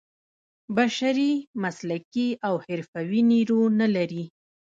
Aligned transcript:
بشري 0.77 1.31
مسلکي 1.63 2.27
او 2.47 2.55
حرفوي 2.65 3.21
نیرو 3.31 3.61
نه 3.79 3.87
لري. 3.95 4.23